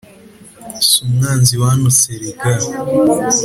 [0.87, 2.47] Si umwanzi wantutse erega